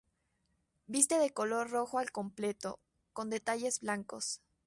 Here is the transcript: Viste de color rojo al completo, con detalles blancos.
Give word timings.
Viste 0.87 1.19
de 1.19 1.29
color 1.31 1.69
rojo 1.69 1.99
al 1.99 2.11
completo, 2.11 2.79
con 3.13 3.29
detalles 3.29 3.81
blancos. 3.81 4.41